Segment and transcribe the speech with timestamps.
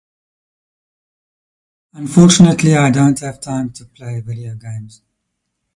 [1.93, 5.03] Unfortunately, I don't have time to play video games.